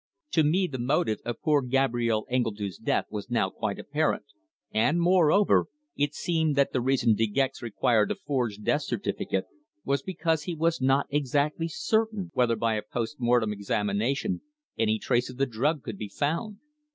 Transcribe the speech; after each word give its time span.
To 0.31 0.41
me 0.43 0.65
the 0.65 0.79
motive 0.79 1.19
of 1.25 1.43
poor 1.43 1.61
Gabrielle 1.61 2.25
Engledue's 2.27 2.79
death 2.79 3.05
was 3.11 3.29
now 3.29 3.51
quite 3.51 3.77
apparent, 3.77 4.25
and, 4.71 4.99
moreover, 4.99 5.67
it 5.95 6.15
seemed 6.15 6.55
that 6.55 6.73
the 6.73 6.81
reason 6.81 7.13
De 7.13 7.27
Gex 7.27 7.61
required 7.61 8.09
a 8.09 8.15
forged 8.15 8.63
death 8.65 8.81
certificate 8.81 9.45
was 9.85 10.01
because 10.01 10.45
he 10.45 10.55
was 10.55 10.81
not 10.81 11.05
exactly 11.11 11.67
certain 11.67 12.31
whether 12.33 12.55
by 12.55 12.73
a 12.73 12.81
post 12.81 13.19
mortem 13.19 13.53
examination 13.53 14.41
any 14.75 14.97
trace 14.97 15.29
of 15.29 15.37
the 15.37 15.45
drug 15.45 15.83
could 15.83 15.99
be 15.99 16.09
found. 16.09 16.57